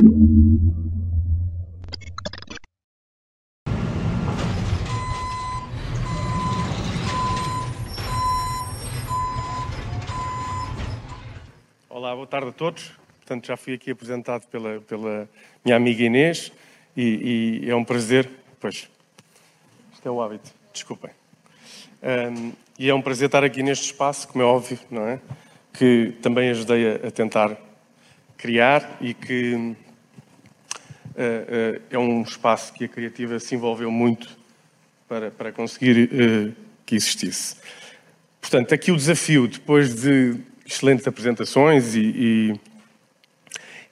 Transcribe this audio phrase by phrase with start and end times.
[0.00, 0.08] Olá,
[12.14, 12.92] boa tarde a todos.
[13.18, 15.28] Portanto, já fui aqui apresentado pela, pela
[15.62, 16.50] minha amiga Inês
[16.96, 18.26] e, e é um prazer.
[18.58, 18.88] Pois,
[19.92, 21.10] isto é o hábito, desculpem.
[22.02, 25.20] Um, e é um prazer estar aqui neste espaço, como é óbvio, não é?
[25.74, 27.54] Que também ajudei a, a tentar
[28.38, 29.76] criar e que
[31.90, 34.28] é um espaço que a criativa se envolveu muito
[35.08, 36.54] para, para conseguir uh,
[36.86, 37.56] que existisse.
[38.40, 42.60] Portanto, aqui o desafio, depois de excelentes apresentações e, e,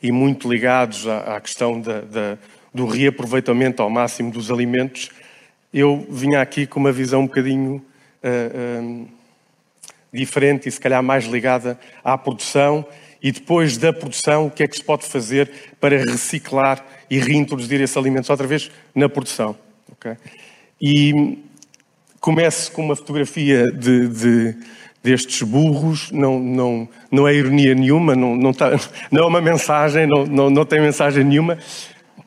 [0.09, 2.39] e muito ligados à, à questão da, da,
[2.73, 5.11] do reaproveitamento ao máximo dos alimentos,
[5.75, 7.85] eu vinha aqui com uma visão um bocadinho
[8.23, 9.09] uh,
[10.13, 12.87] diferente e se calhar mais ligada à produção
[13.23, 15.51] e depois da produção o que é que se pode fazer
[15.81, 19.57] para reciclar e reintroduzir esses alimentos outra vez na produção.
[19.93, 20.17] Okay?
[20.81, 21.39] E
[22.21, 24.57] começo com uma fotografia de, de,
[25.03, 28.71] destes burros, não, não, não é ironia nenhuma, não, não, tá,
[29.11, 31.59] não é uma mensagem, não, não, não tem mensagem nenhuma.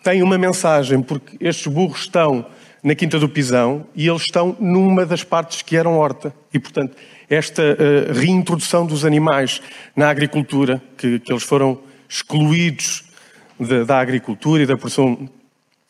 [0.03, 2.45] Tem uma mensagem, porque estes burros estão
[2.83, 6.33] na Quinta do Pisão e eles estão numa das partes que eram horta.
[6.51, 6.97] E, portanto,
[7.31, 9.61] esta uh, reintrodução dos animais
[9.95, 13.05] na agricultura, que, que eles foram excluídos
[13.57, 15.29] de, da agricultura e da produção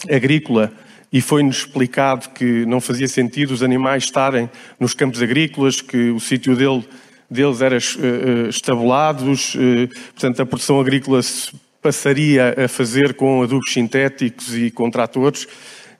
[0.07, 0.71] agrícola,
[1.11, 6.19] e foi-nos explicado que não fazia sentido os animais estarem nos campos agrícolas, que o
[6.19, 6.87] sítio dele,
[7.27, 13.73] deles era uh, estabulados, uh, portanto, a produção agrícola se passaria a fazer com adubos
[13.73, 15.47] sintéticos e com tratores.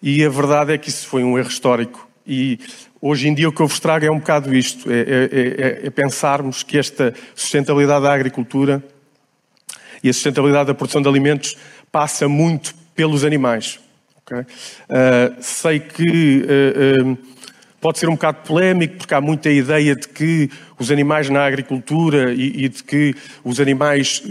[0.03, 2.07] E a verdade é que isso foi um erro histórico.
[2.25, 2.59] E
[3.01, 5.87] hoje em dia o que eu vos trago é um bocado isto: é, é, é,
[5.87, 8.83] é pensarmos que esta sustentabilidade da agricultura
[10.03, 11.57] e a sustentabilidade da produção de alimentos
[11.91, 13.79] passa muito pelos animais.
[14.21, 14.39] Okay?
[14.41, 17.17] Uh, sei que uh, uh,
[17.79, 22.33] pode ser um bocado polémico, porque há muita ideia de que os animais na agricultura
[22.33, 24.23] e, e de que os animais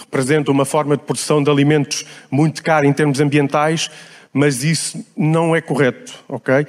[0.00, 3.90] representam uma forma de produção de alimentos muito cara em termos ambientais
[4.36, 6.66] mas isso não é correto, ok?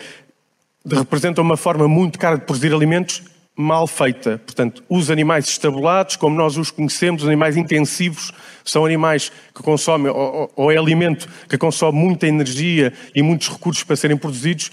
[0.90, 3.24] Representa uma forma muito cara de produzir alimentos
[3.58, 4.40] mal feita.
[4.46, 8.32] Portanto, os animais estabulados, como nós os conhecemos, os animais intensivos,
[8.64, 13.84] são animais que consomem, ou, ou é alimento que consome muita energia e muitos recursos
[13.84, 14.70] para serem produzidos.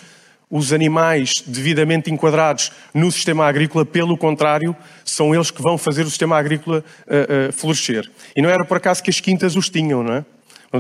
[0.51, 6.11] Os animais devidamente enquadrados no sistema agrícola, pelo contrário, são eles que vão fazer o
[6.11, 8.09] sistema agrícola uh, uh, florescer.
[8.37, 10.25] E não era por acaso que as quintas os tinham, não é?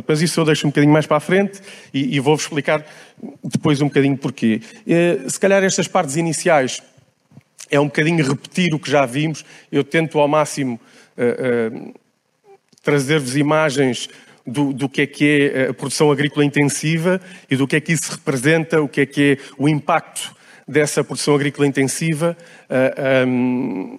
[0.06, 1.60] Mas isso eu deixo um bocadinho mais para a frente
[1.93, 2.84] e, e vou-vos explicar
[3.44, 4.60] depois um bocadinho porquê.
[4.87, 6.82] Eh, se calhar estas partes iniciais
[7.71, 9.44] é um bocadinho repetir o que já vimos.
[9.71, 10.81] Eu tento ao máximo
[11.16, 11.94] uh, uh,
[12.82, 14.09] trazer-vos imagens
[14.47, 17.93] do, do, que é que é a produção agrícola intensiva e do que é que
[17.93, 20.34] isso representa, o que é que é o impacto
[20.69, 22.37] dessa produção agrícola intensiva.
[22.69, 23.99] Uh, um,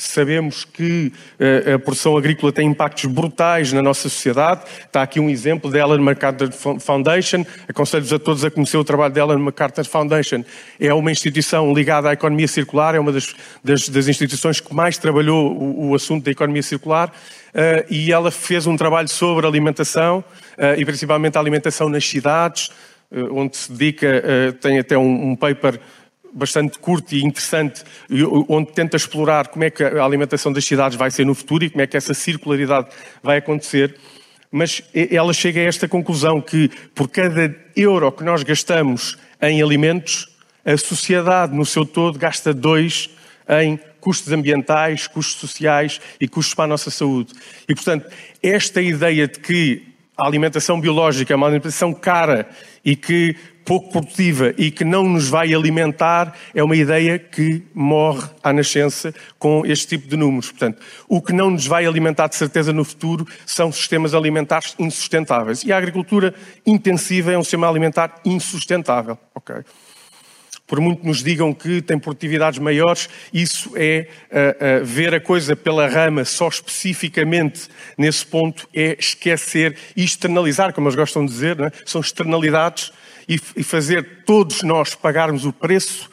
[0.00, 4.62] Sabemos que uh, a produção agrícola tem impactos brutais na nossa sociedade.
[4.86, 6.50] Está aqui um exemplo da Ellen MacArthur
[6.80, 7.44] Foundation.
[7.68, 10.42] Aconselho-vos a todos a conhecer o trabalho da Ellen MacArthur Foundation.
[10.80, 14.96] É uma instituição ligada à economia circular, é uma das, das, das instituições que mais
[14.96, 17.12] trabalhou o, o assunto da economia circular.
[17.50, 20.24] Uh, e ela fez um trabalho sobre alimentação
[20.56, 22.70] uh, e principalmente a alimentação nas cidades,
[23.32, 24.22] onde se dedica,
[24.60, 25.80] tem até um, um paper
[26.32, 27.82] bastante curto e interessante,
[28.48, 31.70] onde tenta explorar como é que a alimentação das cidades vai ser no futuro e
[31.70, 32.88] como é que essa circularidade
[33.22, 33.96] vai acontecer.
[34.50, 40.28] Mas ela chega a esta conclusão que por cada euro que nós gastamos em alimentos,
[40.64, 43.10] a sociedade no seu todo gasta dois
[43.48, 47.32] em custos ambientais, custos sociais e custos para a nossa saúde.
[47.68, 48.10] E, portanto,
[48.42, 52.48] esta ideia de que a alimentação biológica é uma alimentação cara
[52.84, 58.28] e que pouco produtiva e que não nos vai alimentar é uma ideia que morre
[58.42, 60.50] à nascença com este tipo de números.
[60.50, 65.62] Portanto, o que não nos vai alimentar de certeza no futuro são sistemas alimentares insustentáveis.
[65.64, 66.34] E a agricultura
[66.66, 69.18] intensiva é um sistema alimentar insustentável.
[69.34, 69.62] Okay?
[70.70, 75.56] Por muito nos digam que tem produtividades maiores, isso é uh, uh, ver a coisa
[75.56, 77.68] pela rama só especificamente
[77.98, 81.72] nesse ponto, é esquecer e externalizar, como eles gostam de dizer, é?
[81.84, 82.92] são externalidades
[83.28, 86.10] e, fazer todos nós pagarmos o preço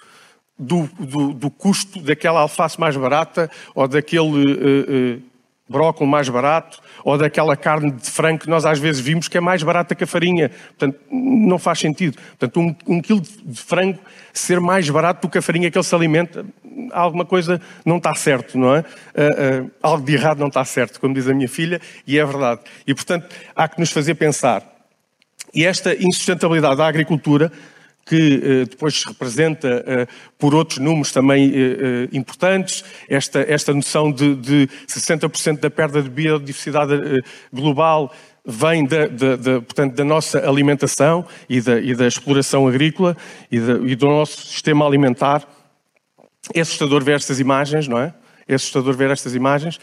[0.58, 5.22] do, do, do, custo daquela alface mais barata ou daquele uh, uh,
[5.70, 9.42] brócolis mais barato ou daquela carne de frango que nós às vezes vimos que é
[9.42, 10.50] mais barata que a farinha.
[10.50, 12.18] Portanto, não faz sentido.
[12.38, 14.00] Portanto, um, um quilo de frango
[14.34, 16.46] ser mais barato do que a farinha que ele se alimenta
[16.92, 18.80] alguma coisa não está certo, não é?
[18.80, 22.62] Uh, algo de errado não está certo, como diz a minha filha, e é verdade.
[22.86, 24.77] E, portanto, há que nos fazer pensar.
[25.58, 27.52] E esta insustentabilidade da agricultura,
[28.06, 30.08] que uh, depois se representa
[30.38, 31.52] por outros números também
[32.14, 36.94] importantes, esta, esta noção de, de 60% da perda de biodiversidade
[37.52, 38.14] global
[38.48, 39.10] vem da,
[39.66, 43.18] portanto, da nossa alimentação e da, e da exploração agrícola
[43.52, 45.46] e, e, do nosso sistema alimentar.
[46.54, 48.14] É assustador ver estas imagens, não é?
[48.48, 49.80] É assustador ver estas imagens, uh,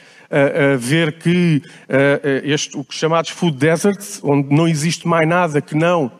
[0.74, 5.60] uh, ver que uh, este, o que chamados food deserts, onde não existe mais nada
[5.60, 6.10] que não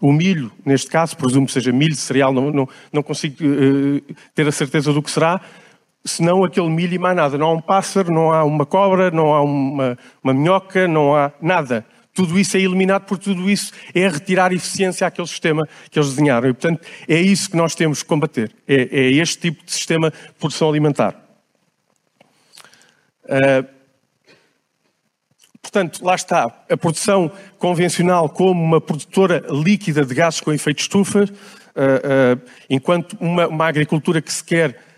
[0.00, 3.36] o milho, neste caso, presumo que seja milho, cereal, não, não, não consigo
[4.34, 5.40] ter a certeza do que será,
[6.04, 7.36] senão aquele milho e mais nada.
[7.36, 11.32] Não há um pássaro, não há uma cobra, não há uma, uma minhoca, não há
[11.40, 11.84] nada.
[12.12, 16.48] Tudo isso é eliminado, por tudo isso é retirar eficiência àquele sistema que eles desenharam.
[16.48, 18.52] E, portanto, é isso que nós temos que combater.
[18.66, 21.29] É, é este tipo de sistema de produção alimentar.
[23.24, 23.66] Uh,
[25.60, 26.64] portanto, lá está.
[26.68, 33.46] A produção convencional como uma produtora líquida de gases com efeito estufa, uh, enquanto uma,
[33.46, 34.90] uma agricultura que se quer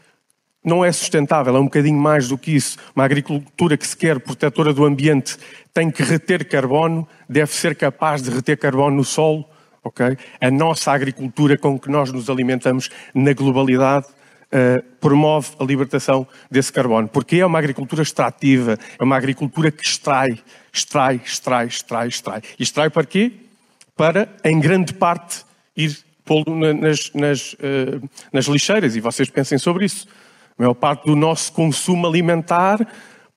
[0.65, 2.79] não é sustentável, é um bocadinho mais do que isso.
[2.95, 5.37] Uma agricultura que se quer protetora do ambiente
[5.75, 9.45] tem que reter carbono, deve ser capaz de reter carbono no solo.
[9.83, 10.17] Okay?
[10.41, 14.07] A nossa agricultura com que nós nos alimentamos na globalidade
[14.53, 17.09] uh, promove a libertação desse carbono.
[17.09, 20.39] Porque é uma agricultura extrativa, é uma agricultura que extrai,
[20.73, 22.43] extrai, extrai, extrai, extrai.
[22.59, 23.33] E extrai para quê?
[23.97, 25.45] Para, em grande parte,
[25.77, 28.97] ir pô-lo nas, nas, uh, nas lixeiras.
[28.97, 30.07] E vocês pensem sobre isso.
[30.59, 32.87] A maior parte do nosso consumo alimentar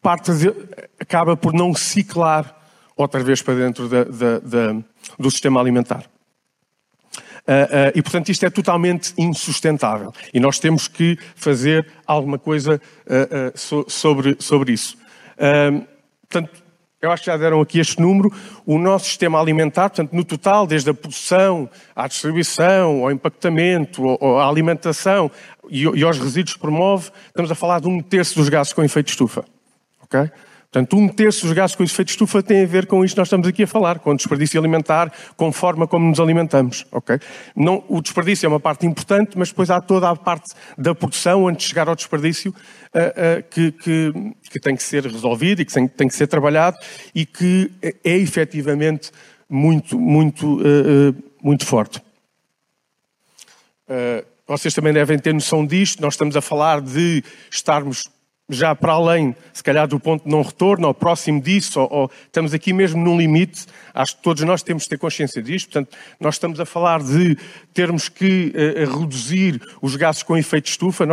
[0.01, 0.53] parte de,
[0.99, 2.55] acaba por não ciclar
[2.95, 4.83] outra vez para dentro da, da, da,
[5.17, 6.05] do sistema alimentar.
[7.45, 10.11] Uh, uh, e, portanto, isto é totalmente insustentável.
[10.33, 14.97] E nós temos que fazer alguma coisa uh, so, sobre, sobre isso.
[16.27, 16.65] portanto,
[16.99, 18.33] eu acho que já deram aqui este número.
[18.65, 24.49] O nosso sistema alimentar, portanto, no total, desde a produção à distribuição, ao impactamento, à
[24.49, 25.29] alimentação
[25.69, 28.83] e, e aos resíduos que promove, estamos a falar de um terço dos gases com
[28.83, 29.45] efeito de estufa.
[30.01, 30.31] Okay?
[30.75, 33.29] Portanto, um terço dos gases com efeito estufa tem a ver com isto que nós
[33.29, 36.85] estamos aqui a falar, com o desperdício alimentar, com a forma como nos alimentamos.
[36.91, 37.17] Okay?
[37.55, 41.47] Não, o desperdício é uma parte importante, mas depois há toda a parte da produção,
[41.47, 44.13] antes de chegar ao desperdício, uh, uh, que, que,
[44.51, 46.77] que, tem que ser resolvido e que tem, tem, que ser trabalhado
[47.13, 47.71] e que
[48.03, 49.11] é efetivamente
[49.49, 52.01] muito, muito, uh, muito forte.
[54.45, 56.01] vocês também devem ter noção disto.
[56.01, 58.13] Nós estamos a falar de estarmos
[58.49, 62.11] já para além, se calhar, do ponto de não retorno, ou próximo disso, ou, ou,
[62.25, 63.65] estamos aqui mesmo num limite.
[63.93, 65.71] Acho que todos nós temos que ter consciência disto.
[65.71, 67.37] Portanto, nós estamos a falar de
[67.73, 71.05] termos que uh, reduzir os gases com efeito de estufa.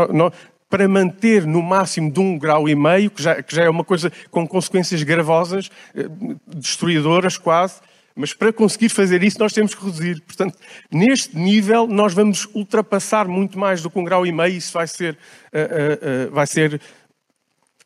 [0.68, 3.84] para manter no máximo de um grau e meio, que já, que já é uma
[3.84, 7.80] coisa com consequências gravosas, uh, destruidoras quase,
[8.14, 10.20] mas para conseguir fazer isso nós temos que reduzir.
[10.20, 10.58] Portanto,
[10.90, 14.86] neste nível nós vamos ultrapassar muito mais do que um grau e meio, isso vai
[14.86, 16.78] ser, uh, vai ser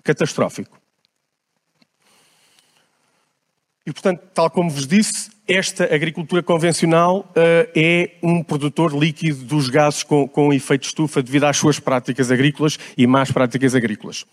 [0.06, 0.78] catastrófico.
[3.86, 9.68] E, portanto, tal como vos disse, esta agricultura convencional uh, é um produtor líquido dos
[9.68, 14.24] gases com, com efeito de estufa devido às suas práticas agrícolas e más práticas agrícolas.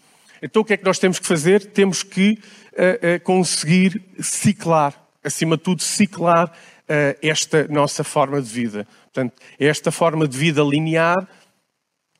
[0.41, 1.65] Então, o que é que nós temos que fazer?
[1.67, 6.51] Temos que uh, uh, conseguir ciclar, acima de tudo, ciclar
[7.21, 8.85] esta nossa forma de vida.
[9.05, 11.25] Portanto, esta forma de vida linear,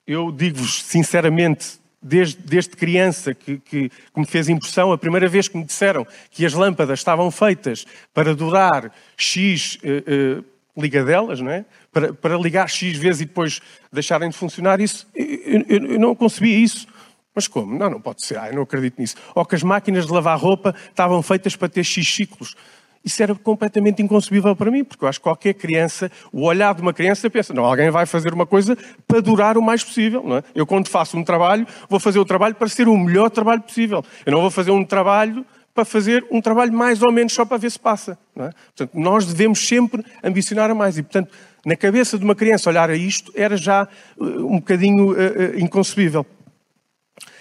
[0.07, 4.91] eu digo-vos sinceramente, desde, desde criança que, que, que, me fez impressão.
[4.91, 10.39] A primeira vez que me disseram que as lâmpadas estavam feitas para durar X uh,
[10.39, 11.65] uh, ligadelas, não é?
[11.91, 16.15] Para, para, ligar X vezes e depois deixarem de funcionar, isso, eu, eu, eu não
[16.15, 16.88] concebia isso.
[17.36, 17.77] Mas como?
[17.77, 18.38] Não, não pode ser.
[18.38, 19.15] Ah, eu não acredito nisso.
[19.33, 22.55] Ou que as máquinas de lavar roupa estavam feitas para ter X ciclos.
[23.03, 26.81] Isso era completamente inconcebível para mim, porque eu acho que qualquer criança, o olhar de
[26.81, 30.24] uma criança pensa, não, alguém vai fazer uma coisa para durar o mais possível.
[30.24, 30.43] Não é?
[30.55, 34.03] Eu, quando faço um trabalho, vou fazer o trabalho para ser o melhor trabalho possível.
[34.25, 37.57] Eu não vou fazer um trabalho para fazer um trabalho mais ou menos só para
[37.57, 38.17] ver se passa.
[38.38, 38.50] É?
[38.75, 40.98] Portanto, nós devemos sempre ambicionar a mais.
[40.98, 41.31] E, portanto,
[41.65, 45.60] na cabeça de uma criança olhar a isto era já uh, um bocadinho uh, uh,
[45.60, 46.25] inconcebível.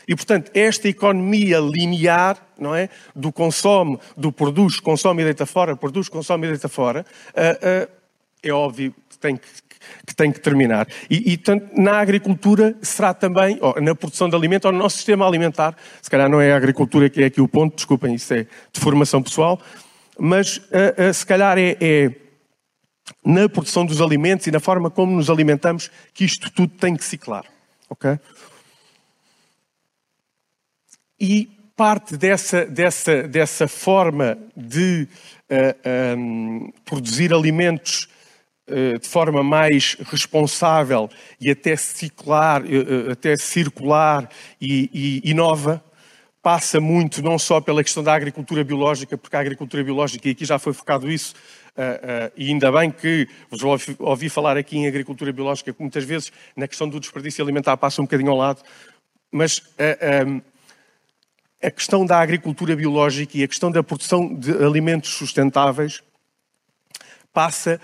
[0.07, 2.89] E, portanto, esta economia linear, não é?
[3.15, 8.03] Do consome, do produz, consome e deita fora, produz, consome e deita fora, uh, uh,
[8.43, 9.49] é óbvio que tem que,
[10.07, 10.87] que tem que terminar.
[11.09, 15.27] E, e tanto, na agricultura será também, na produção de alimento, ou no nosso sistema
[15.27, 18.47] alimentar, se calhar não é a agricultura que é aqui o ponto, desculpem, isso é
[18.73, 19.61] de formação pessoal,
[20.19, 22.11] mas uh, se calhar é, é
[23.25, 27.05] na produção dos alimentos e na forma como nos alimentamos que isto tudo tem que
[27.05, 27.45] ciclar.
[27.89, 28.19] Ok?
[31.25, 35.09] E parte dessa, dessa, dessa forma de uh,
[35.49, 35.77] eh,
[36.17, 38.09] um, ehm, produzir alimentos
[38.69, 41.09] uh, de forma mais responsável
[41.41, 44.29] e até circular, uh, até circular
[44.61, 45.81] e, e, nova,
[46.43, 50.45] passa muito não só pela questão da agricultura biológica, porque a agricultura biológica, e aqui
[50.45, 51.37] já foi focado isso,
[52.37, 53.63] e ainda bem que vos
[54.01, 58.03] ouvi, falar aqui em agricultura biológica, que muitas vezes na questão do desperdício alimentar passa
[58.03, 58.61] um bocadinho ao lado,
[59.31, 59.63] mas
[60.27, 60.43] um,
[61.63, 66.03] a questão da agricultura biológica e a questão da produção de alimentos sustentáveis
[67.33, 67.81] passa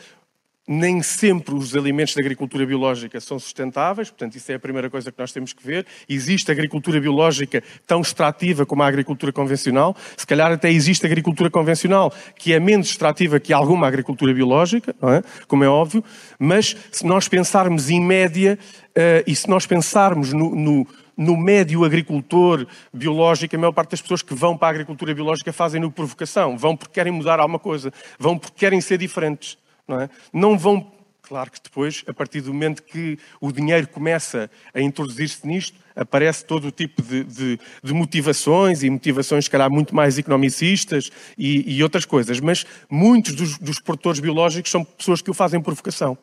[0.68, 5.10] nem sempre os alimentos da agricultura biológica são sustentáveis, portanto, isso é a primeira coisa
[5.10, 5.86] que nós temos que ver.
[6.06, 9.96] Existe agricultura biológica tão extrativa como a agricultura convencional.
[10.14, 15.22] Se calhar até existe agricultura convencional que é menos extrativa que alguma agricultura biológica, é?
[15.46, 16.04] como é óbvio,
[16.38, 18.58] mas se nós pensarmos em média
[18.90, 20.86] uh, e se nós pensarmos no
[21.18, 25.52] no médio agricultor biológico, a maior parte das pessoas que vão para a agricultura biológica
[25.52, 26.56] fazem-no por vocação.
[26.56, 27.92] Vão porque querem mudar alguma coisa.
[28.20, 29.58] Vão porque querem ser diferentes.
[29.86, 30.08] Não, é?
[30.32, 30.92] não vão.
[31.22, 36.44] Claro que depois, a partir do momento que o dinheiro começa a introduzir-se nisto, aparece
[36.44, 41.76] todo o tipo de, de, de, motivações e motivações, se calhar, muito mais economicistas e,
[41.76, 42.40] e outras coisas.
[42.40, 46.16] Mas muitos dos, dos, produtores biológicos são pessoas que o fazem por vocação.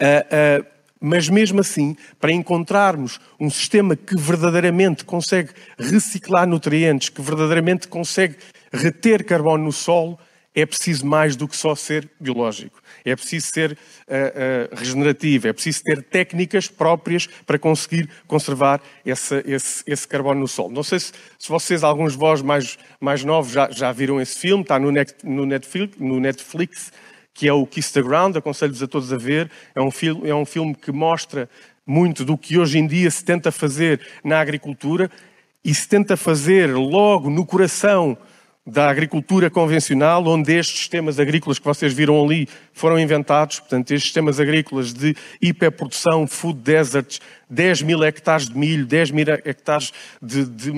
[0.00, 7.20] Uh, uh, mas mesmo assim, para encontrarmos um sistema que verdadeiramente consegue reciclar nutrientes, que
[7.20, 8.36] verdadeiramente consegue
[8.72, 10.18] reter carbono no solo,
[10.56, 12.80] é preciso mais do que só ser biológico.
[13.04, 19.44] É preciso ser uh, uh, regenerativo, é preciso ter técnicas próprias para conseguir conservar esse,
[19.86, 20.72] esse, carbono no solo.
[20.72, 24.38] Não sei se, se, vocês, alguns de vós mais, mais novos, já, já viram esse
[24.38, 26.90] filme, está no, Netflix, no Netflix,
[27.36, 29.50] que é o Kiss the Ground, aconselho-vos a todos a ver.
[29.74, 31.48] É um, filme, é um filme que mostra
[31.86, 35.10] muito do que hoje em dia se tenta fazer na agricultura
[35.62, 38.16] e se tenta fazer logo no coração
[38.66, 44.08] da agricultura convencional, onde estes sistemas agrícolas que vocês viram ali foram inventados, portanto, estes
[44.08, 50.44] sistemas agrícolas de hiperprodução, food deserts, 10 mil hectares de milho, 10 mil hectares de,
[50.44, 50.72] de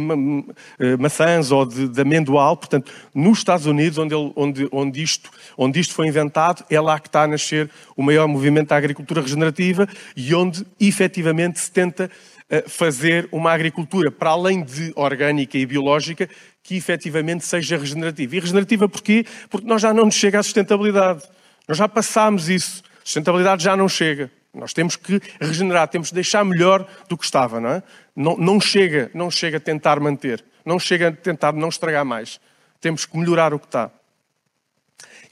[0.78, 5.30] eh, maçãs ou de, de, amendoal, portanto, nos Estados Unidos, onde, ele, onde, onde, isto,
[5.56, 9.22] onde isto foi inventado, é lá que está a nascer o maior movimento da agricultura
[9.22, 12.10] regenerativa e onde, efetivamente, se tenta
[12.50, 16.28] eh, fazer uma agricultura, para além de orgânica e biológica,
[16.68, 18.36] que efetivamente seja regenerativa.
[18.36, 19.24] E regenerativa porquê?
[19.48, 21.22] Porque nós já não nos chega à sustentabilidade.
[21.66, 22.82] Nós já passámos isso.
[22.98, 24.30] A sustentabilidade já não chega.
[24.52, 27.82] Nós temos que regenerar, temos que deixar melhor do que estava, não é?
[28.14, 32.38] Não, não chega, não chega a tentar manter, não chega a tentar não estragar mais.
[32.82, 33.90] Temos que melhorar o que está.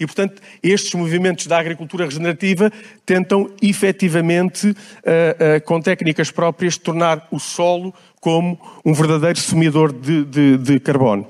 [0.01, 2.73] E, portanto, estes movimentos da agricultura regenerativa
[3.05, 10.25] tentam efetivamente, uh, uh, com técnicas próprias, tornar o solo como um verdadeiro sumidor de,
[10.25, 11.27] de, de carbono.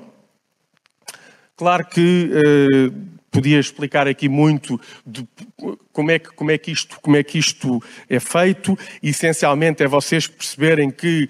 [1.57, 5.26] Claro que uh, podia explicar aqui muito de
[5.93, 8.78] como é, que, como, é que isto, como é que isto é feito.
[9.02, 11.28] Essencialmente é vocês perceberem que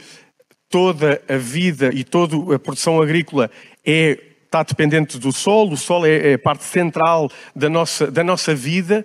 [0.68, 3.50] toda a vida e toda a produção agrícola
[3.84, 5.72] é, está dependente do solo.
[5.72, 9.04] O solo é, é parte central da nossa, da nossa vida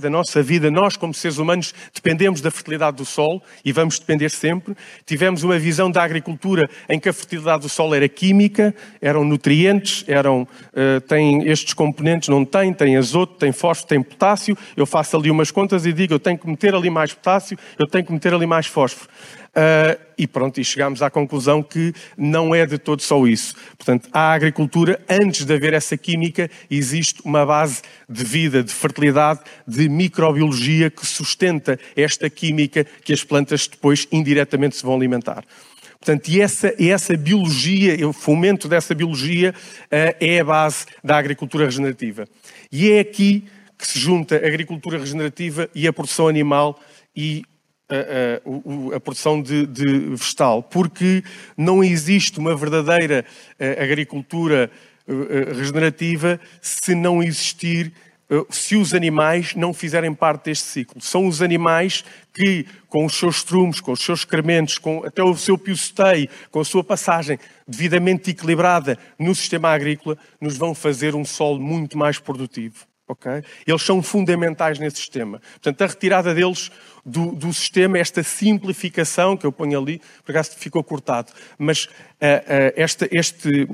[0.00, 4.30] Da nossa vida, nós como seres humanos dependemos da fertilidade do solo e vamos depender
[4.30, 4.76] sempre.
[5.04, 10.04] Tivemos uma visão da agricultura em que a fertilidade do solo era química, eram nutrientes,
[10.06, 14.56] eram, uh, têm estes componentes, não tem, tem azoto, tem fósforo, tem potássio.
[14.76, 17.88] Eu faço ali umas contas e digo, eu tenho que meter ali mais potássio, eu
[17.88, 19.10] tenho que meter ali mais fósforo.
[19.56, 23.54] Uh, e pronto, e chegámos à conclusão que não é de todo só isso.
[23.78, 29.40] Portanto, a agricultura, antes de haver essa química, existe uma base de vida, de fertilidade,
[29.66, 35.42] de microbiologia que sustenta esta química que as plantas depois indiretamente se vão alimentar.
[35.98, 41.64] Portanto, e essa, essa biologia, o fomento dessa biologia uh, é a base da agricultura
[41.64, 42.28] regenerativa.
[42.70, 43.44] E é aqui
[43.78, 46.78] que se junta a agricultura regenerativa e a produção animal
[47.16, 47.42] e
[47.88, 51.22] a, a, a produção de, de, vegetal, porque
[51.56, 53.24] não existe uma verdadeira
[53.58, 54.70] eh, agricultura
[55.06, 57.92] eh, eh, regenerativa se não existir,
[58.50, 61.00] se os animais não fizerem parte deste ciclo.
[61.00, 65.36] São os animais que, com os seus trumos, com os seus excrementos, com até o
[65.36, 67.38] seu pioceteio, com a sua passagem
[67.68, 72.84] devidamente equilibrada no sistema agrícola, nos vão fazer um solo muito mais produtivo.
[73.08, 73.44] Okay?
[73.66, 75.40] Eles são fundamentais nesse sistema.
[75.52, 76.72] Portanto, a retirada deles
[77.04, 81.88] do, do, sistema, esta simplificação que eu ponho ali, por acaso ficou cortado, mas uh,
[81.88, 83.68] uh, esta, este,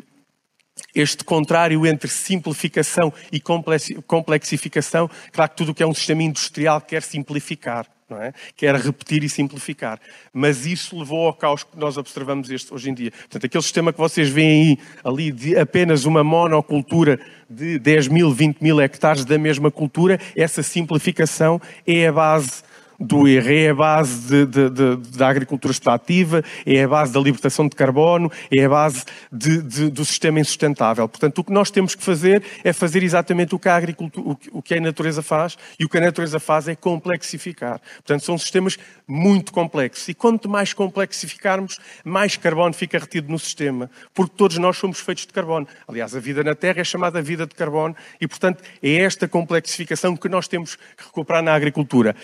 [0.94, 6.80] este contrário entre simplificação e complexificação, claro que tudo o que é um sistema industrial
[6.80, 7.86] quer simplificar.
[8.12, 8.32] Não é?
[8.76, 9.98] Repetir e simplificar.
[10.32, 13.10] Mas isso levou ao caos que nós observamos este, hoje em dia.
[13.10, 18.30] Portanto, aquele sistema que vocês veem aí, ali de apenas uma monocultura de 10 mil,
[18.30, 22.62] 20 mil hectares da mesma cultura, essa simplificação é a base
[23.02, 27.20] do erro, é a base de, de, de, da agricultura extrativa, é a base da
[27.20, 31.08] libertação de carbono, é a base do sistema insustentável.
[31.08, 34.62] Portanto, o que nós temos que fazer é fazer exatamente o que a agricultura, o
[34.62, 37.80] que a natureza faz, e o que a natureza faz é complexificar.
[37.96, 40.08] Portanto, são sistemas muito complexos.
[40.08, 45.26] E quanto mais complexificarmos, mais carbono fica retido no sistema, porque todos nós somos feitos
[45.26, 45.66] de carbono.
[45.88, 50.16] Aliás, a vida na Terra é chamada vida de carbono, e, portanto, é esta complexificação
[50.16, 52.14] que nós temos que recuperar na agricultura.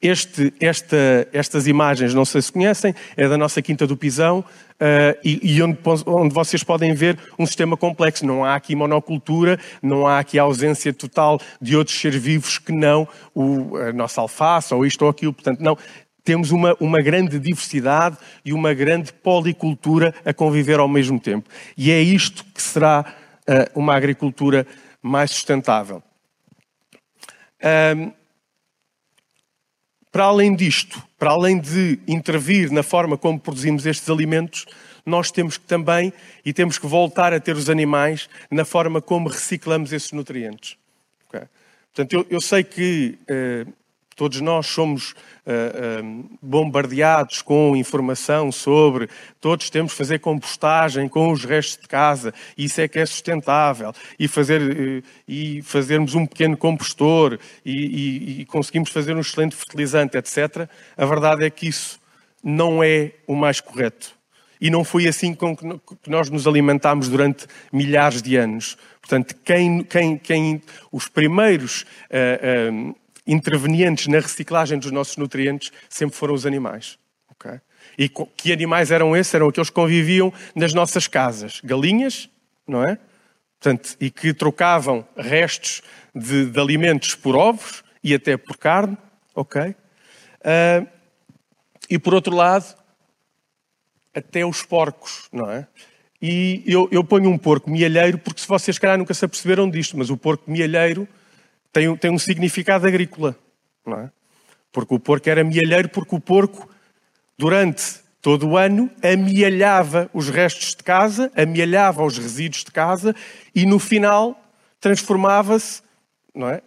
[0.00, 0.96] Este, esta,
[1.32, 5.60] estas imagens, não sei se conhecem, é da nossa Quinta do Pisão uh, e, e
[5.60, 5.76] onde,
[6.06, 8.24] onde, vocês podem ver um sistema complexo.
[8.24, 13.08] Não há aqui monocultura, não há aqui ausência total de outros seres vivos que não
[13.34, 15.32] o, a nossa alface ou isto ou aquilo.
[15.32, 15.76] Portanto, não.
[16.22, 21.48] Temos uma, uma grande diversidade e uma grande policultura a conviver ao mesmo tempo.
[21.74, 23.04] E é isto que será
[23.48, 24.66] uh, uma agricultura
[25.02, 26.02] mais sustentável.
[30.18, 34.66] Para além disto, para além de intervir na forma como produzimos estes alimentos,
[35.06, 36.12] nós temos que também
[36.44, 40.76] e temos que voltar a ter os animais na forma como reciclamos esses nutrientes.
[41.28, 41.46] Okay?
[41.94, 43.64] Portanto, eu, eu, sei que eh,
[44.18, 49.08] Todos nós somos uh, bombardeados com informação sobre,
[49.40, 53.92] todos temos que fazer compostagem com os restos de casa, isso é que é sustentável,
[54.18, 59.54] e, fazer, uh, e fazermos um pequeno compostor e, e, e conseguimos fazer um excelente
[59.54, 60.68] fertilizante, etc.
[60.96, 62.00] A verdade é que isso
[62.42, 64.18] não é o mais correto.
[64.60, 68.76] E não foi assim com que nós nos alimentámos durante milhares de anos.
[69.00, 72.96] Portanto, quem, quem, quem os primeiros uh, uh,
[73.28, 76.98] intervenientes na reciclagem dos nossos nutrientes sempre foram os animais.
[77.32, 77.60] Okay?
[77.96, 79.32] E que animais eram esses?
[79.34, 81.60] Eram aqueles que conviviam nas nossas casas.
[81.62, 82.28] Galinhas,
[82.66, 82.98] não é?
[83.60, 85.82] Portanto, e que trocavam restos
[86.14, 88.96] de, de alimentos por ovos e até por carne.
[89.34, 89.60] Ok?
[89.60, 90.88] Uh,
[91.90, 92.74] e por outro lado,
[94.14, 95.66] até os porcos, não é?
[96.20, 99.96] E eu, eu ponho um porco mielheiro porque se vocês, calhar, nunca se aperceberam disto,
[99.96, 101.06] mas o porco mielheiro
[101.78, 103.36] tem, tem um significado agrícola,
[103.86, 104.10] não é?
[104.72, 106.68] Porque o porco era mielheiro, porque o porco,
[107.38, 113.14] durante todo o ano, amealhava os restos de casa, amealhava os resíduos de casa
[113.54, 114.38] e no final
[114.80, 115.82] transformava-se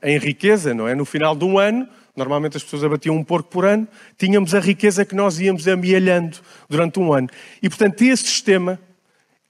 [0.02, 0.96] é, em riqueza, não é?
[0.96, 4.60] No final de um ano, normalmente as pessoas abatiam um porco por ano, tínhamos a
[4.62, 7.28] riqueza que nós íamos amealhando durante um ano.
[7.62, 8.80] E portanto, esse sistema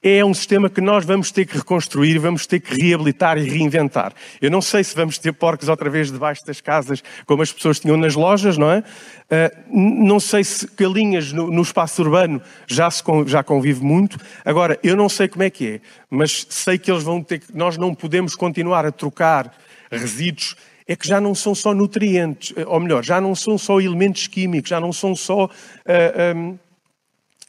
[0.02, 4.12] é um sistema que nós vamos ter que reconstruir, vamos ter que reabilitar e reinventar.
[4.40, 7.78] Eu não sei se vamos ter porcos outra vez debaixo das casas, como as pessoas
[7.78, 8.80] tinham nas lojas, não é?
[8.80, 14.18] Uh, não sei se galinhas no, no espaço urbano já, se, já convive muito.
[14.44, 17.56] Agora, eu não sei como é que é, mas sei que eles vão ter que.
[17.56, 19.56] Nós não podemos continuar a trocar
[19.90, 24.26] resíduos é que já não são só nutrientes, ou melhor, já não são só elementos
[24.26, 25.48] químicos, já não são só uh,
[25.86, 26.58] ah, um,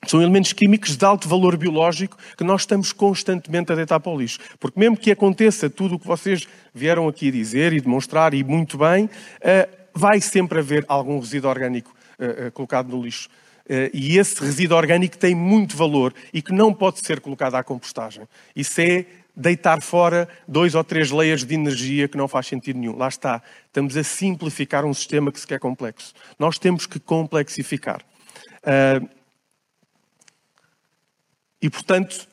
[0.08, 4.18] são elementos químicos de alto valor biológico que nós estamos constantemente a deitar para o
[4.18, 4.40] lixo.
[4.60, 8.78] Porque mesmo que aconteça tudo o que vocês vieram aqui dizer e demonstrar, e muito
[8.78, 9.10] bem,
[9.42, 13.30] eh, vai sempre haver algum resíduo orgânico eh, eh, colocado no lixo.
[13.94, 18.28] E esse resíduo orgânico tem muito valor e que não pode ser colocado à compostagem.
[18.54, 22.98] Isso é deitar fora dois ou três layers de energia que não faz sentido nenhum.
[22.98, 23.42] Lá está.
[23.68, 26.14] Estamos a simplificar um sistema que se quer complexo.
[26.38, 28.02] Nós temos que complexificar.
[28.64, 29.08] Uh,
[31.64, 32.28] e, portanto,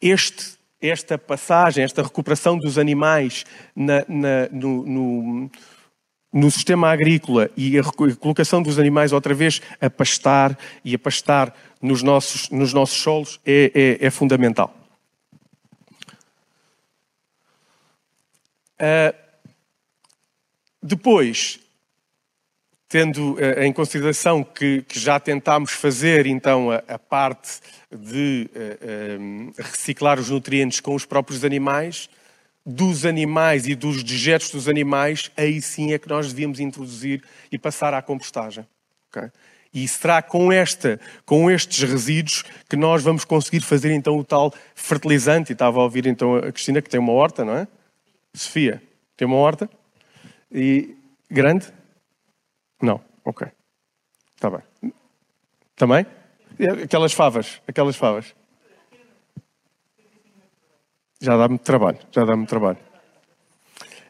[0.00, 5.50] este, esta passagem, esta recuperação dos animais na, na, no, no,
[6.32, 11.52] no, sistema agrícola e a colocação dos animais outra vez a pastar e a pastar
[11.82, 14.72] nos nossos, nos nossos solos é, é, é fundamental.
[18.74, 19.14] Uh,
[20.80, 21.58] depois,
[22.94, 27.58] tendo eh, em consideração que, que já tentámos fazer então a, a parte
[27.90, 32.08] de uh, reciclar os nutrientes com os próprios animais,
[32.64, 37.58] dos animais e dos dejetos dos animais, aí sim é que nós devíamos introduzir e
[37.58, 38.64] passar à compostagem.
[39.10, 39.28] Okay?
[39.74, 44.54] E será com, esta, com estes resíduos que nós vamos conseguir fazer então o tal
[44.72, 45.50] fertilizante.
[45.50, 47.66] E estava a ouvir então a Cristina que tem uma horta, não é?
[48.32, 48.80] Sofia,
[49.16, 49.68] tem uma horta?
[50.52, 50.94] E
[51.28, 51.66] grande?
[52.80, 53.48] Não, ok.
[54.34, 54.92] Está bem.
[55.76, 56.06] Também?
[56.84, 58.34] Aquelas favas, aquelas favas.
[61.20, 62.78] Já dá-me trabalho, já dá-me trabalho.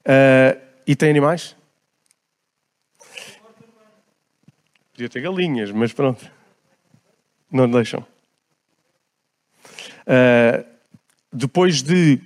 [0.01, 1.57] Uh, e tem animais?
[4.93, 6.31] Podia ter galinhas, mas pronto.
[7.51, 8.07] Não deixam.
[10.03, 10.65] Uh,
[11.33, 12.21] depois de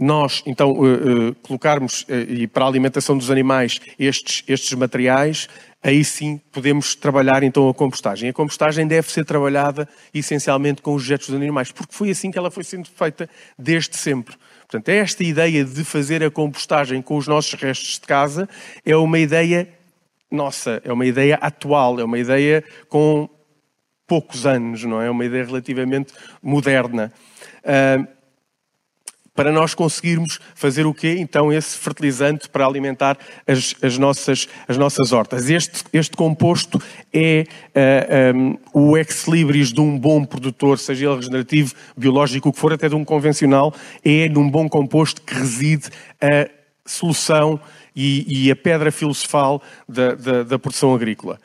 [0.00, 5.46] nós, então, uh, uh, colocarmos e para a alimentação dos animais estes, estes materiais,
[5.82, 8.30] aí sim podemos trabalhar então a compostagem.
[8.30, 12.38] A compostagem deve ser trabalhada essencialmente com os objetos dos animais, porque foi assim que
[12.38, 14.36] ela foi sendo feita desde sempre.
[14.60, 18.48] Portanto, esta ideia de fazer a compostagem com os nossos restos de casa
[18.84, 19.68] é uma ideia
[20.30, 23.28] nossa, é uma ideia atual, é uma ideia com
[24.06, 25.08] poucos anos, não é?
[25.08, 27.12] É uma ideia relativamente moderna.
[27.64, 28.19] Uh,
[29.34, 31.16] para nós conseguirmos fazer o quê?
[31.18, 33.16] Então, esse fertilizante para alimentar
[33.46, 35.48] as, as nossas, as nossas hortas.
[35.48, 36.80] Este, este composto
[37.12, 42.58] é uh, um, o ex-libris de um bom produtor, seja ele regenerativo, biológico, o que
[42.58, 45.88] for, até de um convencional, é num bom composto que reside
[46.20, 46.48] a
[46.84, 47.60] solução
[47.94, 51.38] e, e a pedra filosofal da, da, da produção agrícola.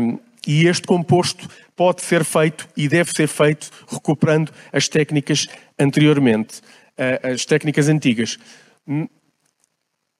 [0.00, 5.46] Um, e este composto pode ser feito e deve ser feito recuperando as técnicas
[5.78, 6.60] anteriormente,
[7.22, 8.38] as técnicas antigas.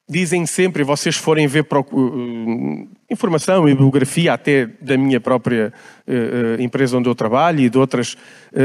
[0.09, 5.73] Dizem sempre, e vocês forem ver uh, informação e biografia até da minha própria
[6.07, 8.17] uh, empresa onde eu trabalho e de outras,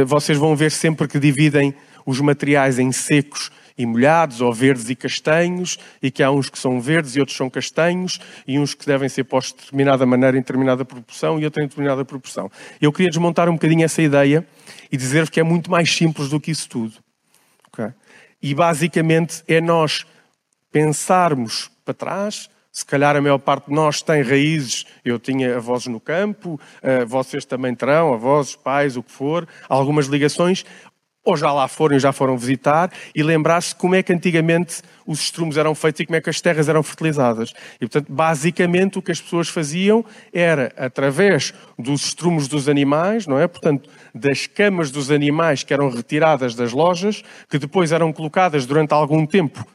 [0.06, 1.74] vocês vão ver sempre que dividem
[2.06, 6.60] os materiais em secos e molhados, ou verdes e castanhos, e que há uns que
[6.60, 10.38] são verdes e outros são castanhos, e uns que devem ser postos de determinada maneira,
[10.38, 12.52] em determinada proporção, e outros em determinada proporção.
[12.80, 14.46] Eu queria desmontar um bocadinho essa ideia
[14.92, 16.94] e dizer-vos que é muito mais simples do que isso tudo.
[17.74, 17.94] Okay?
[18.42, 20.06] E basicamente é nós
[20.72, 24.86] pensarmos para trás, se calhar a maior parte de nós tem raízes.
[25.04, 30.08] Eu tinha avós no campo, uh, vocês também terão, avós, pais, o que for, algumas
[30.08, 30.66] ligações
[31.24, 35.58] ou já lá foram já foram visitar, e lembrar-se como é que antigamente os estrumos
[35.58, 37.54] eram feitos e como é que as terras eram fertilizadas.
[37.76, 40.04] E, portanto, basicamente o que as pessoas faziam
[40.34, 43.48] era, através dos estrumos dos animais, não é?
[43.48, 48.94] Portanto, das camas dos animais que eram retiradas das lojas, que depois eram colocadas durante
[48.94, 49.66] algum tempo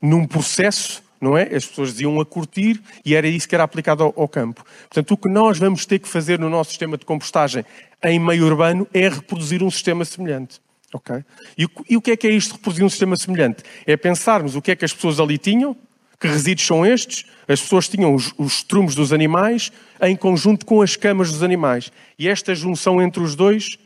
[0.00, 1.44] num processo não é?
[1.44, 4.62] As pessoas diziam a curtir e era isso que era aplicado ao, ao, campo.
[4.82, 7.64] Portanto, o que nós vamos ter que fazer no nosso sistema de compostagem
[8.04, 10.60] em meio urbano é reproduzir um sistema semelhante.
[10.96, 11.22] Ok?
[11.58, 13.62] E, e o que é que é isto reproduzir um sistema semelhante?
[13.86, 15.76] É pensarmos o que é que as pessoas ali tinham,
[16.18, 20.80] que resíduos são estes, as pessoas tinham os, os trumos dos animais em conjunto com
[20.80, 21.92] as camas dos animais.
[22.18, 23.78] E esta junção entre os dois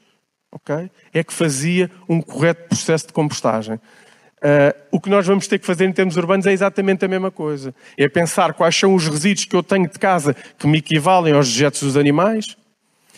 [0.52, 3.74] okay, é que fazia um correto processo de compostagem.
[3.74, 7.32] Uh, o que nós vamos ter que fazer em termos urbanos é exatamente a mesma
[7.32, 7.74] coisa.
[7.98, 11.48] É pensar quais são os resíduos que eu tenho de casa que me equivalem aos
[11.48, 12.56] dejetos dos animais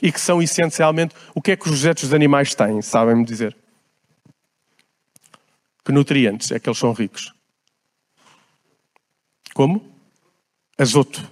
[0.02, 3.56] e que são essencialmente o que é que os dejetos dos animais têm, sabem-me dizer?
[5.84, 7.32] Que nutrientes é que eles são ricos?
[9.54, 9.84] Como?
[10.78, 11.30] Azoto.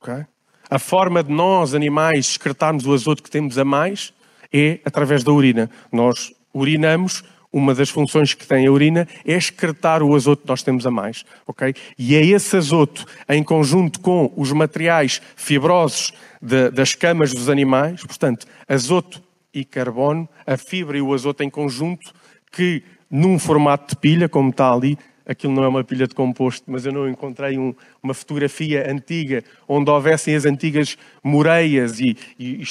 [0.00, 0.26] Okay?
[0.70, 4.12] A forma de nós, animais, excretarmos o azoto que temos a mais
[4.52, 5.70] é através da urina.
[5.90, 10.62] Nós urinamos, uma das funções que tem a urina é excretar o azoto que nós
[10.62, 11.24] temos a mais.
[11.46, 11.74] Okay?
[11.98, 18.04] E é esse azoto, em conjunto com os materiais fibrosos de, das camas dos animais,
[18.04, 19.22] portanto, azoto
[19.52, 22.12] e carbono, a fibra e o azoto em conjunto,
[22.52, 24.98] que num formato de pilha, como está ali.
[25.26, 29.44] Aquilo não é uma pilha de composto, mas eu não encontrei um, uma fotografia antiga
[29.68, 32.64] onde houvessem as antigas moreias e, e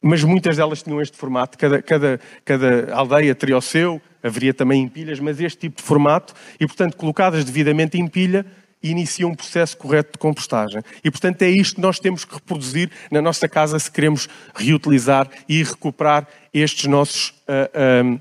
[0.00, 1.58] mas muitas delas tinham este formato.
[1.58, 5.82] Cada, cada, cada aldeia teria o seu, haveria também em pilhas, mas este tipo de
[5.82, 8.46] formato, e portanto, colocadas devidamente em pilha,
[8.82, 10.82] inicia um processo correto de compostagem.
[11.02, 15.28] E, portanto, é isto que nós temos que reproduzir na nossa casa se queremos reutilizar
[15.48, 18.20] e recuperar estes nossos uh, uh,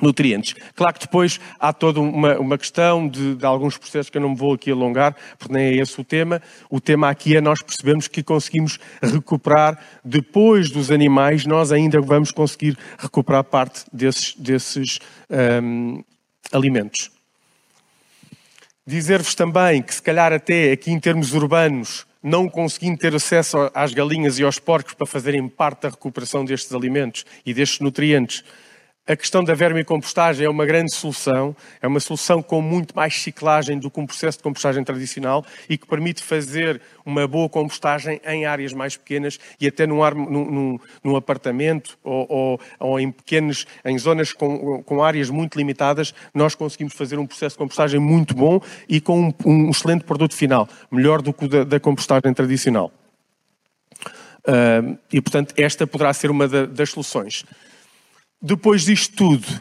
[0.00, 0.54] nutrientes.
[0.74, 4.30] Claro que depois há toda uma, uma questão de, de, alguns processos que eu não
[4.30, 6.40] me vou aqui alongar, porque nem é esse o tema.
[6.68, 12.30] O tema aqui é nós percebemos que conseguimos recuperar, depois dos animais, nós ainda vamos
[12.30, 14.98] conseguir recuperar parte desses, desses
[15.62, 16.02] um,
[16.52, 17.10] alimentos.
[18.86, 23.94] Dizer-vos também que, se calhar, até aqui em termos urbanos, não conseguindo ter acesso às
[23.94, 28.44] galinhas e aos porcos para fazerem parte da recuperação destes alimentos e destes nutrientes,
[29.10, 33.76] a questão da vermicompostagem é uma grande solução, é uma solução com muito mais ciclagem
[33.76, 38.46] do que um processo de compostagem tradicional e que permite fazer uma boa compostagem em
[38.46, 43.98] áreas mais pequenas e até num, num, num apartamento ou, ou, ou, em pequenos, em
[43.98, 48.60] zonas com, com, áreas muito limitadas, nós conseguimos fazer um processo de compostagem muito bom
[48.88, 52.92] e com um, um excelente produto final, melhor do que o da, da compostagem tradicional.
[54.40, 57.44] Uh, e, portanto, esta poderá ser uma da, das soluções.
[58.42, 59.60] Depois disto tudo,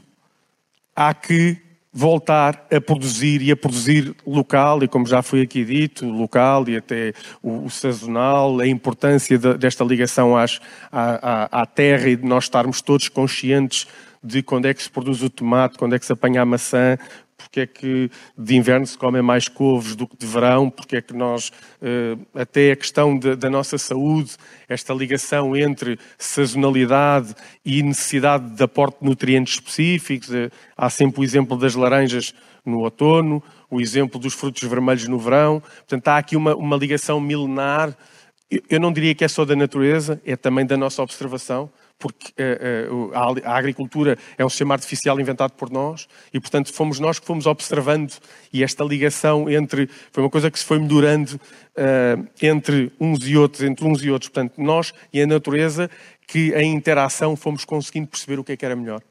[0.95, 1.57] há que
[1.91, 6.77] voltar a produzir e a produzir local, e como já foi aqui dito, local e
[6.77, 10.59] até o, o sazonal, a importância de, desta ligação às,
[10.91, 13.87] à, à, terra e de nós estarmos todos conscientes
[14.23, 16.97] de quando é que se produz o tomate, quando é que se apanha a maçã,
[17.39, 21.02] porque é que de inverno se comem mais couves do que de verão, porque é
[21.02, 24.36] que nós, eh, até a questão da nossa saúde,
[24.67, 27.34] esta ligação entre sazonalidade
[27.65, 32.34] e necessidade de aporte de nutrientes específicos, eh, há sempre o exemplo das laranjas
[32.65, 37.21] no outono, o exemplo dos frutos vermelhos no verão, portanto há aqui uma, uma ligação
[37.21, 37.95] milenar,
[38.69, 43.09] eu não diria que é só da natureza, é também da nossa observação, porque uh,
[43.09, 47.25] uh, a, agricultura é um sistema artificial inventado por nós e, portanto, fomos nós que
[47.25, 48.13] fomos observando
[48.53, 53.35] e esta ligação entre, foi uma coisa que se foi melhorando uh, entre uns e
[53.35, 55.91] outros, entre uns e outros, portanto, nós e a natureza,
[56.25, 59.01] que em interação fomos conseguindo perceber o que é que era melhor.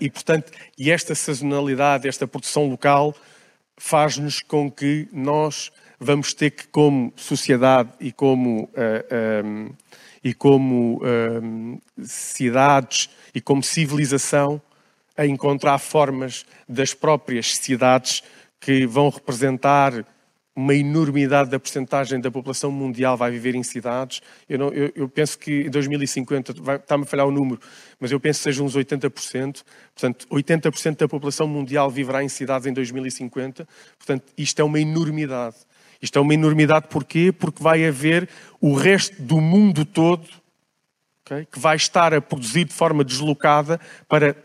[0.00, 3.14] e, portanto, e esta sazonalidade, esta produção local,
[3.76, 8.70] faz-nos com que nós vamos ter que, como sociedade e como
[9.44, 9.70] um,
[10.28, 14.60] e como hum, cidades e como civilização
[15.16, 18.22] a encontrar formas das próprias cidades
[18.60, 20.04] que vão representar
[20.54, 24.20] uma enormidade da percentagem da população mundial vai viver em cidades.
[24.46, 27.58] Eu, não, eu, eu penso que em 2050, está-me a falhar o número,
[27.98, 29.62] mas eu penso que sejam uns 80%.
[29.94, 33.66] Portanto, 80% da população mundial viverá em cidades em 2050.
[33.96, 35.56] Portanto, isto é uma enormidade.
[36.00, 37.32] Isto é uma enormidade porquê?
[37.32, 38.28] Porque vai haver
[38.60, 40.28] o resto do mundo todo
[41.24, 44.36] okay, que vai estar a produzir de forma deslocada para,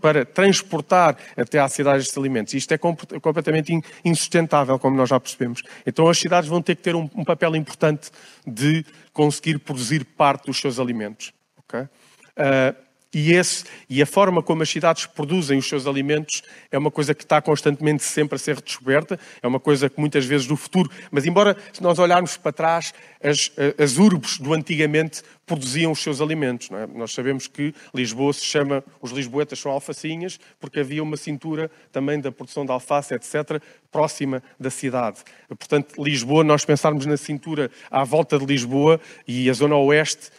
[0.00, 2.54] para transportar até à cidade estes alimentos.
[2.54, 3.72] Isto é completamente
[4.04, 5.62] insustentável, como nós já percebemos.
[5.86, 8.10] Então as cidades vão ter que ter um, um papel importante
[8.46, 11.32] de conseguir produzir parte dos seus alimentos.
[11.58, 11.82] Okay?
[11.82, 16.90] Uh, e, esse, e a forma como as cidades produzem os seus alimentos é uma
[16.90, 20.56] coisa que está constantemente sempre a ser redescoberta, é uma coisa que muitas vezes do
[20.56, 26.02] futuro, mas embora se nós olharmos para trás, as, as urbes do antigamente produziam os
[26.02, 26.70] seus alimentos.
[26.70, 26.86] É?
[26.86, 32.20] Nós sabemos que Lisboa se chama, os lisboetas são alfacinhas, porque havia uma cintura também
[32.20, 35.18] da produção de alface, etc., próxima da cidade.
[35.48, 40.30] Portanto, Lisboa, nós pensarmos na cintura à volta de Lisboa e a zona oeste,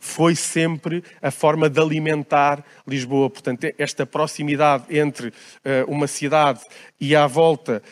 [0.00, 3.28] foi sempre a forma de alimentar Lisboa.
[3.28, 5.32] Portanto, esta proximidade entre uh,
[5.86, 6.60] uma cidade
[6.98, 7.82] e à volta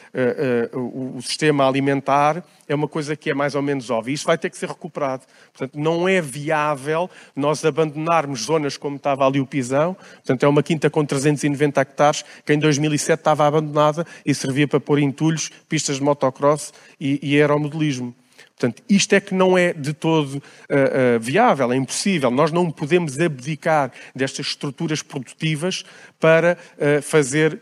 [0.72, 4.14] uh, uh, o, sistema alimentar é uma coisa que é mais ou menos óbvia.
[4.14, 5.24] Isto vai ter que ser recuperado.
[5.52, 9.94] Portanto, não é viável nós abandonarmos zonas como estava ali o Pisão.
[9.94, 14.80] Portanto, é uma quinta com 390 hectares que em 2007 estava abandonada e servia para
[14.80, 18.14] pôr entulhos, pistas de motocross e, e aeromodelismo.
[18.58, 22.28] Portanto, isto é que não é de todo uh, uh, viável, é impossível.
[22.28, 25.84] Nós não podemos abdicar destas estruturas produtivas
[26.18, 27.60] para uh, fazer,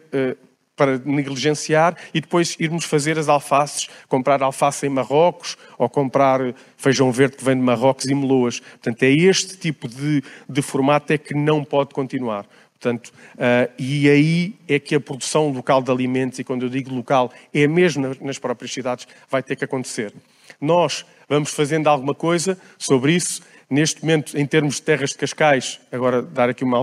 [0.74, 7.12] para negligenciar e depois irmos fazer as alfaces, comprar alface em Marrocos ou comprar feijão
[7.12, 8.60] verde que vem de Marrocos e meloas.
[8.60, 12.46] Portanto, é este tipo de, de formato é que não pode continuar.
[12.80, 16.94] Portanto, uh, e aí é que a produção local de alimentos, e quando eu digo
[16.94, 20.14] local, é mesmo nas próprias cidades, vai ter que acontecer.
[20.60, 23.42] Nós vamos fazendo alguma coisa sobre isso.
[23.68, 26.82] Neste momento, em termos de terras de Cascais, agora dar aqui uma,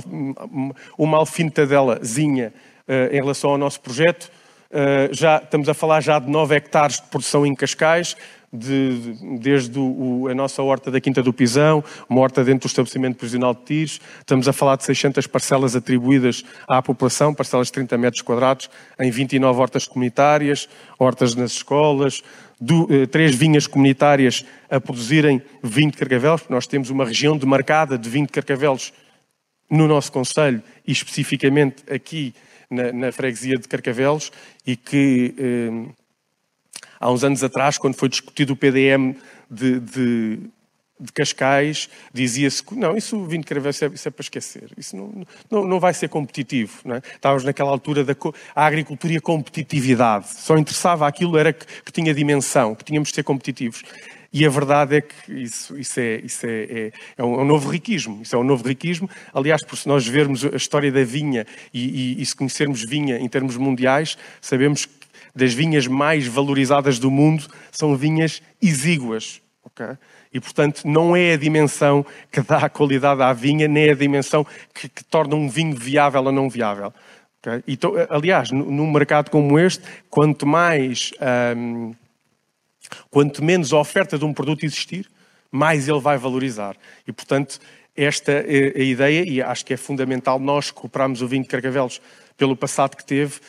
[0.98, 2.54] uma alfinetadelazinha
[2.88, 4.30] uh, em relação ao nosso projeto,
[4.70, 8.18] uh, já estamos a falar já de 9 hectares de produção em Cascais,
[8.54, 13.18] de, desde o, a nossa horta da Quinta do Pisão, uma horta dentro do estabelecimento
[13.18, 14.00] provisional de tiros.
[14.20, 19.10] Estamos a falar de 600 parcelas atribuídas à população, parcelas de 30 metros quadrados, em
[19.10, 22.22] 29 hortas comunitárias, hortas nas escolas,
[22.64, 27.38] do, eh, três vinhas comunitárias a produzirem vinho de carcavelos, porque nós temos uma região
[27.38, 28.94] demarcada de vinho de carcavelos
[29.70, 32.34] no nosso Conselho e especificamente aqui
[32.70, 34.32] na, na freguesia de Carcavelos
[34.66, 35.94] e que eh,
[37.00, 39.16] há uns anos atrás, quando foi discutido o PDM
[39.50, 40.40] de, de,
[41.04, 44.22] de Cascais, dizia-se que não, isso o vinho de Caravel isso é, isso é, para
[44.22, 46.80] esquecer, isso não, não, não vai ser competitivo.
[46.86, 47.02] Não é?
[47.16, 48.14] Estávamos naquela altura da
[48.56, 50.28] a agricultura e a competitividade.
[50.30, 53.84] Só interessava aquilo era que, que tinha dimensão, que tínhamos de ser competitivos.
[54.32, 57.46] E a verdade é que isso, isso, é, isso é, é, é, um, é, um,
[57.46, 58.20] novo riquismo.
[58.24, 59.08] Isso é um novo riquismo.
[59.32, 63.20] Aliás, por se nós vermos a história da vinha e, e, e se conhecermos vinha
[63.20, 65.04] em termos mundiais, sabemos que
[65.36, 69.40] das vinhas mais valorizadas do mundo são vinhas exíguas.
[69.64, 69.98] Okay?
[70.34, 73.96] E, portanto, não é a dimensão que dá a qualidade à vinha, nem é a
[73.96, 76.92] dimensão que, que torna um vinho viável ou não viável.
[77.40, 77.64] Okay?
[77.68, 81.12] Então, aliás, num mercado como este, quanto mais.
[81.56, 81.94] Hum,
[83.10, 85.10] quanto menos a oferta de um produto existir,
[85.52, 86.76] mais ele vai valorizar.
[87.08, 87.60] E, portanto,
[87.96, 92.02] esta é a ideia, e acho que é fundamental nós cooperarmos o vinho de Carcavelos
[92.36, 93.40] pelo passado que teve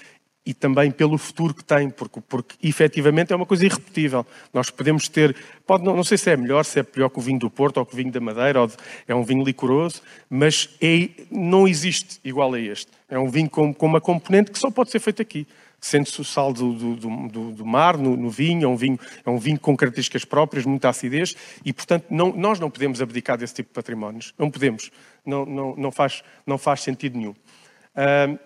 [0.47, 4.27] e também pelo futuro que tem, porque, porque efetivamente é uma coisa irrepetível.
[4.53, 5.35] Nós podemos ter,
[5.67, 7.79] pode, não, não sei se é melhor, se é pior que o vinho do Porto
[7.79, 8.75] ou que o vinho da Madeira, de,
[9.09, 12.93] é um vinho licoroso, mas é, não existe igual a este.
[13.09, 15.47] É um vinho com, com uma componente que só pode ser feito aqui.
[15.81, 16.97] Sente-se o sal do, do,
[17.29, 20.65] do, do mar no, no, vinho, é um vinho, é um vinho com características próprias,
[20.65, 24.35] muita acidez, e portanto não, nós não podemos abdicar desse tipo de patrimónios.
[24.39, 24.91] Não podemos.
[25.25, 27.35] Não, não, não, faz, não faz sentido nenhum.
[27.95, 28.39] Uh,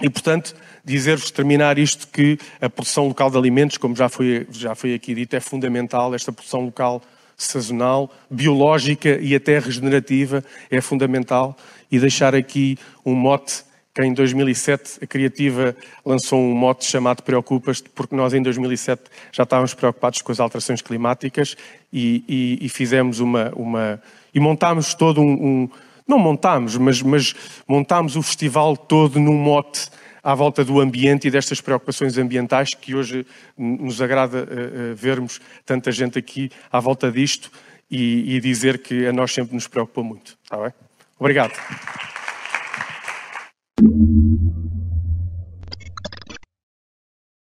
[0.00, 0.54] e, portanto,
[0.84, 5.14] dizer-vos, terminar isto, que a produção local de alimentos, como já foi, já foi aqui
[5.14, 6.14] dito, é fundamental.
[6.14, 7.02] Esta produção local
[7.36, 11.56] sazonal, biológica e até regenerativa é fundamental.
[11.90, 17.88] E deixar aqui um mote que em 2007 a Criativa lançou um mote chamado Preocupas-te,
[17.88, 21.56] porque nós em 2007 já estávamos preocupados com as alterações climáticas
[21.90, 24.02] e, e, e fizemos uma, uma...
[24.34, 25.70] e montámos todo um, um
[26.06, 27.34] não montámos, mas, mas
[27.66, 29.88] montámos o festival todo num mote
[30.22, 33.24] à volta do ambiente e destas preocupações ambientais que hoje
[33.56, 37.50] nos agrada uh, uh, vermos tanta gente aqui à volta disto
[37.88, 40.36] e, e, dizer que a nós sempre nos preocupa muito.
[40.42, 40.72] Está bem?
[41.18, 41.52] Obrigado.